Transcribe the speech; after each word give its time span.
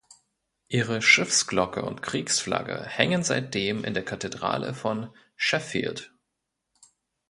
Ihre 0.67 1.03
Schiffsglocke 1.03 1.83
und 1.85 2.01
Kriegsflagge 2.01 2.83
hängen 2.83 3.21
seitdem 3.21 3.83
in 3.83 3.93
der 3.93 4.03
Kathedrale 4.03 4.73
von 4.73 5.15
Sheffield. 5.35 6.11